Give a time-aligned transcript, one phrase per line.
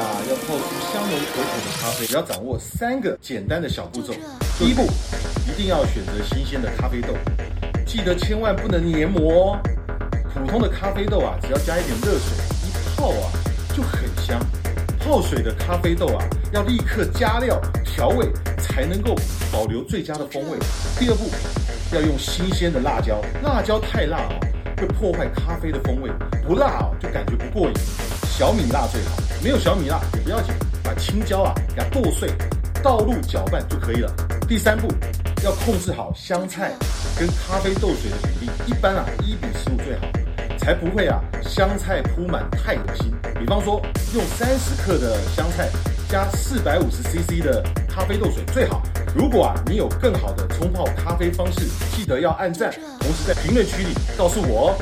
[0.00, 4.14] 要泡出香浓可口的咖啡，只要掌握三个简单的小步骤。
[4.58, 4.82] 第一步，
[5.46, 7.08] 一定要选择新鲜的咖啡豆，
[7.86, 9.58] 记得千万不能研磨哦。
[10.32, 12.32] 普通的咖啡豆啊，只要加一点热水
[12.64, 13.32] 一泡啊，
[13.76, 14.40] 就很香。
[14.98, 19.14] 泡水的咖啡豆啊，要立刻加料调味，才能够
[19.52, 20.58] 保留最佳的风味。
[20.98, 21.28] 第二步，
[21.92, 24.40] 要用新鲜的辣椒，辣椒太辣哦，
[24.78, 26.10] 会破坏咖啡的风味；
[26.46, 27.74] 不辣哦，就感觉不过瘾。
[28.38, 32.30] 小米辣最好，没有小米辣也不要紧，把青椒啊给它剁碎，
[32.80, 34.08] 倒入搅拌就可以了。
[34.46, 34.86] 第三步，
[35.42, 36.70] 要控制好香菜
[37.18, 40.06] 跟咖啡豆水的比例，一般啊一比十五最好。
[40.58, 43.12] 才不会啊，香菜铺满太恶心。
[43.36, 43.82] 比方说，
[44.14, 45.68] 用三十克的香菜
[46.08, 48.80] 加四百五十 CC 的咖啡豆水最好。
[49.12, 54.76] 如果啊，你有更好的冲泡咖啡方式，记得要按赞，同时在评论区里告诉我哦。